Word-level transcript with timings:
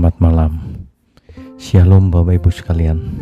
Selamat 0.00 0.16
malam. 0.16 0.52
Shalom 1.60 2.08
Bapak 2.08 2.40
Ibu 2.40 2.48
sekalian. 2.48 3.20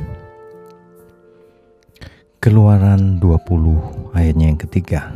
Keluaran 2.38 3.18
20 3.18 4.14
ayatnya 4.14 4.54
yang 4.54 4.60
ketiga. 4.62 5.10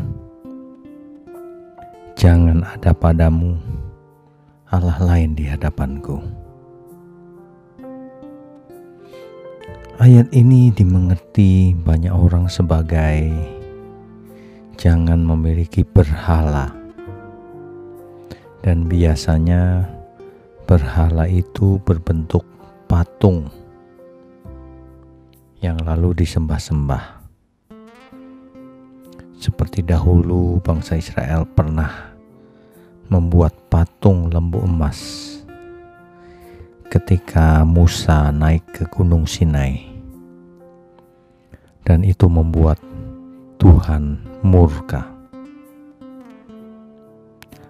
Jangan 2.19 2.67
ada 2.67 2.91
padamu 2.91 3.55
Allah 4.75 4.99
lain 5.07 5.39
di 5.39 5.47
hadapanku. 5.47 6.19
Ayat 10.03 10.35
ini 10.35 10.75
dimengerti 10.75 11.79
banyak 11.79 12.11
orang 12.11 12.51
sebagai 12.51 13.31
jangan 14.83 15.23
memiliki 15.23 15.87
berhala. 15.87 16.75
Dan 18.67 18.91
biasanya 18.91 19.87
berhala 20.73 21.29
itu 21.29 21.77
berbentuk 21.85 22.49
patung 22.89 23.53
yang 25.61 25.77
lalu 25.85 26.25
disembah-sembah. 26.25 27.29
Seperti 29.37 29.85
dahulu 29.85 30.65
bangsa 30.65 30.97
Israel 30.97 31.45
pernah 31.45 32.17
membuat 33.13 33.53
patung 33.69 34.33
lembu 34.33 34.65
emas 34.65 34.97
ketika 36.89 37.69
Musa 37.69 38.33
naik 38.33 38.65
ke 38.73 38.89
Gunung 38.89 39.29
Sinai. 39.29 39.77
Dan 41.85 42.01
itu 42.01 42.33
membuat 42.33 42.81
Tuhan 43.61 44.25
murka. 44.41 45.05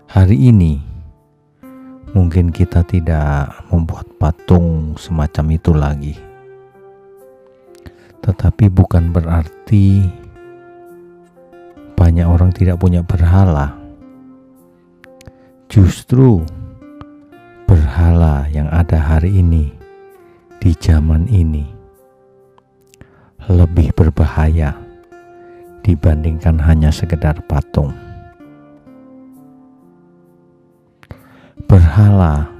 Hari 0.06 0.38
ini 0.54 0.91
Mungkin 2.12 2.52
kita 2.52 2.84
tidak 2.84 3.64
membuat 3.72 4.04
patung 4.20 4.92
semacam 5.00 5.46
itu 5.56 5.72
lagi, 5.72 6.14
tetapi 8.20 8.68
bukan 8.68 9.08
berarti 9.08 10.04
banyak 11.96 12.28
orang 12.28 12.52
tidak 12.52 12.76
punya 12.76 13.00
berhala. 13.00 13.72
Justru 15.72 16.44
berhala 17.64 18.44
yang 18.52 18.68
ada 18.68 19.00
hari 19.00 19.40
ini 19.40 19.72
di 20.60 20.76
zaman 20.76 21.24
ini 21.32 21.64
lebih 23.48 23.88
berbahaya 23.96 24.76
dibandingkan 25.80 26.60
hanya 26.60 26.92
sekedar 26.92 27.40
patung. 27.48 28.11
Berhala 31.72 32.52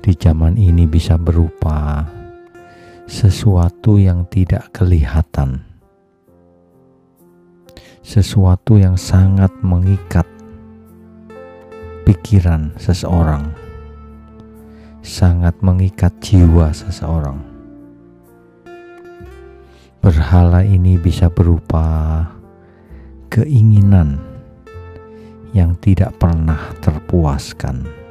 di 0.00 0.16
zaman 0.16 0.56
ini 0.56 0.88
bisa 0.88 1.20
berupa 1.20 2.00
sesuatu 3.04 4.00
yang 4.00 4.24
tidak 4.32 4.72
kelihatan, 4.72 5.68
sesuatu 8.00 8.80
yang 8.80 8.96
sangat 8.96 9.52
mengikat 9.60 10.24
pikiran 12.08 12.72
seseorang, 12.80 13.52
sangat 15.04 15.52
mengikat 15.60 16.16
jiwa 16.24 16.72
seseorang. 16.72 17.44
Berhala 20.00 20.64
ini 20.64 20.96
bisa 20.96 21.28
berupa 21.28 22.24
keinginan 23.28 24.16
yang 25.52 25.76
tidak 25.84 26.16
pernah 26.16 26.72
terpuaskan 26.80 28.07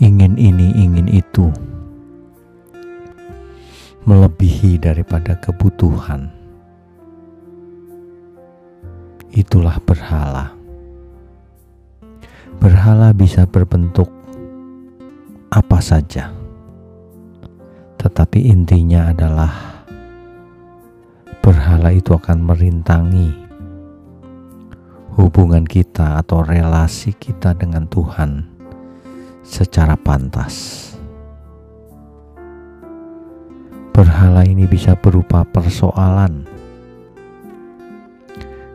ingin 0.00 0.40
ini, 0.40 0.72
ingin 0.80 1.12
itu, 1.12 1.52
melebihi 4.08 4.80
daripada 4.80 5.36
kebutuhan. 5.36 6.32
Itulah 9.28 9.76
berhala. 9.84 10.56
Berhala 12.56 13.12
bisa 13.12 13.44
berbentuk 13.44 14.08
apa 15.52 15.84
saja, 15.84 16.32
tetapi 18.00 18.48
intinya 18.48 19.12
adalah 19.12 19.84
berhala 21.44 21.92
itu 21.92 22.16
akan 22.16 22.40
merintangi 22.40 23.36
hubungan 25.12 25.68
kita 25.68 26.20
atau 26.24 26.40
relasi 26.40 27.12
kita 27.16 27.52
dengan 27.52 27.84
Tuhan 27.88 28.59
secara 29.50 29.98
pantas. 29.98 30.86
Berhala 33.90 34.46
ini 34.46 34.70
bisa 34.70 34.94
berupa 34.94 35.42
persoalan 35.42 36.46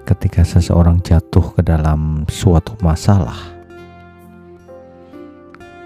ketika 0.04 0.44
seseorang 0.44 1.00
jatuh 1.00 1.56
ke 1.56 1.64
dalam 1.64 2.28
suatu 2.28 2.76
masalah 2.84 3.56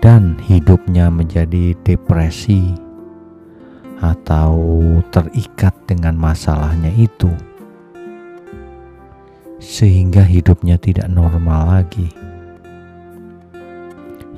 dan 0.01 0.35
hidupnya 0.41 1.13
menjadi 1.13 1.77
depresi 1.85 2.73
atau 4.01 4.57
terikat 5.13 5.75
dengan 5.87 6.17
masalahnya 6.17 6.91
itu, 6.99 7.31
sehingga 9.59 10.23
hidupnya 10.25 10.75
tidak 10.79 11.07
normal 11.11 11.79
lagi 11.79 12.11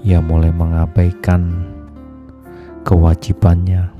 ia 0.01 0.17
mulai 0.17 0.49
mengabaikan 0.49 1.61
kewajibannya 2.81 3.93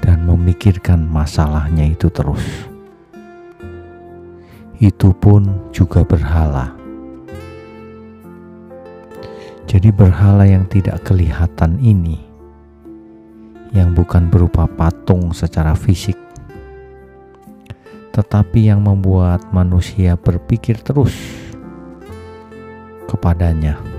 dan 0.00 0.24
memikirkan 0.24 1.04
masalahnya 1.04 1.92
itu 1.92 2.08
terus. 2.08 2.40
Itu 4.80 5.12
pun 5.12 5.70
juga 5.70 6.02
berhala. 6.02 6.72
Jadi, 9.68 9.88
berhala 9.88 10.44
yang 10.44 10.68
tidak 10.68 11.00
kelihatan 11.04 11.80
ini, 11.80 12.20
yang 13.72 13.96
bukan 13.96 14.28
berupa 14.28 14.68
patung 14.68 15.32
secara 15.32 15.72
fisik, 15.72 16.16
tetapi 18.12 18.68
yang 18.68 18.84
membuat 18.84 19.48
manusia 19.48 20.16
berpikir 20.20 20.76
terus 20.84 21.16
kepadanya 23.08 23.91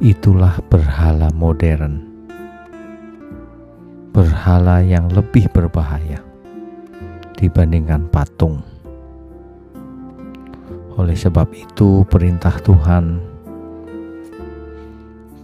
itulah 0.00 0.60
berhala 0.68 1.32
modern. 1.32 2.04
Berhala 4.12 4.80
yang 4.84 5.08
lebih 5.12 5.48
berbahaya 5.52 6.20
dibandingkan 7.36 8.08
patung. 8.08 8.60
Oleh 10.96 11.16
sebab 11.16 11.52
itu, 11.52 12.04
perintah 12.08 12.56
Tuhan, 12.64 13.20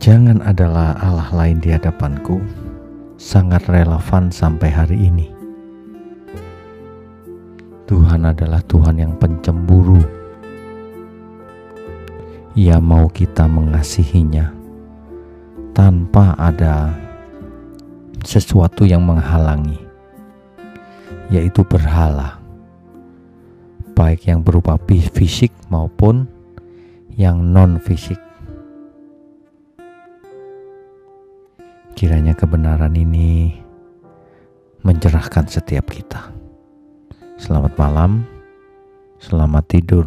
"Jangan 0.01 0.41
adalah 0.41 0.97
Allah 1.01 1.29
lain 1.33 1.61
di 1.61 1.73
hadapanku." 1.73 2.41
Sangat 3.23 3.71
relevan 3.71 4.35
sampai 4.35 4.69
hari 4.73 4.99
ini. 4.99 5.31
Tuhan 7.87 8.27
adalah 8.27 8.59
Tuhan 8.67 8.99
yang 8.99 9.15
pencemburu 9.15 10.22
ia 12.53 12.77
mau 12.77 13.09
kita 13.09 13.49
mengasihinya 13.49 14.53
tanpa 15.73 16.37
ada 16.37 16.93
sesuatu 18.21 18.85
yang 18.85 19.01
menghalangi, 19.09 19.81
yaitu 21.33 21.65
berhala, 21.65 22.37
baik 23.97 24.29
yang 24.29 24.45
berupa 24.45 24.77
fisik 24.85 25.49
maupun 25.73 26.29
yang 27.17 27.41
non-fisik. 27.41 28.21
Kiranya 31.97 32.37
kebenaran 32.37 32.93
ini 32.93 33.57
mencerahkan 34.85 35.49
setiap 35.49 35.89
kita. 35.89 36.29
Selamat 37.41 37.73
malam, 37.81 38.29
selamat 39.17 39.65
tidur. 39.73 40.07